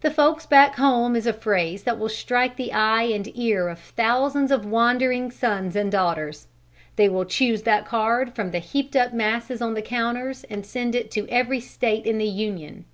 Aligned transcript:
"The 0.00 0.10
folks 0.10 0.46
back 0.46 0.76
home" 0.76 1.14
is 1.14 1.26
a 1.26 1.34
phrase 1.34 1.82
that 1.82 1.98
will 1.98 2.08
strike 2.08 2.56
the 2.56 2.72
eye 2.72 3.02
and 3.02 3.30
ear 3.36 3.68
of 3.68 3.78
thousands 3.78 4.50
of 4.50 4.64
wandering 4.64 5.30
sons 5.30 5.76
and 5.76 5.92
daughters. 5.92 6.46
They 6.96 7.10
will 7.10 7.26
choose 7.26 7.60
that 7.64 7.84
card 7.84 8.34
from 8.34 8.52
the 8.52 8.58
heaped 8.60 8.96
up 8.96 9.12
masses 9.12 9.60
on 9.60 9.74
the 9.74 9.82
counters 9.82 10.44
and 10.44 10.64
send 10.64 10.94
it 10.94 11.10
to 11.10 11.28
every 11.28 11.60
State 11.60 12.06
in 12.06 12.16
the 12.16 12.24
Union. 12.24 12.86